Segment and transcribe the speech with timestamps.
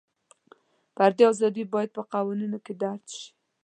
[0.95, 3.27] فري ازادۍ باید په قوانینو کې درج شي.